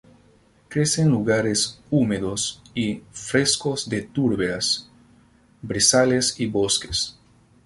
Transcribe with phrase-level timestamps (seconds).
[0.67, 4.89] Crece en lugares húmedos y frescos de turberas,
[5.61, 7.19] brezales y bosques.